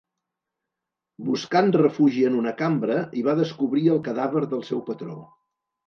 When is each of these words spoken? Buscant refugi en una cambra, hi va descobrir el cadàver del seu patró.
Buscant 1.27 1.69
refugi 1.77 2.25
en 2.31 2.39
una 2.41 2.55
cambra, 2.65 2.99
hi 3.21 3.27
va 3.31 3.39
descobrir 3.43 3.89
el 3.99 4.05
cadàver 4.11 4.47
del 4.55 4.69
seu 4.73 4.87
patró. 4.93 5.25